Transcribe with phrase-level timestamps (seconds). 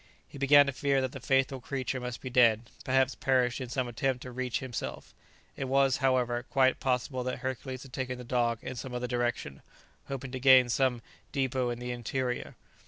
[0.27, 3.87] He began to fear that the faithful creature must be dead, perhaps perished in some
[3.87, 5.13] attempt to reach himself;
[5.55, 9.61] it was, however, quite possible that Hercules had taken the dog in some other direction,
[10.07, 12.55] hoping to gain somedépôt in the interior.